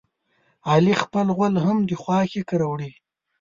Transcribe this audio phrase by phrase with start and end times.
[0.71, 2.91] علي خپل غول هم د خواښې کره وړي.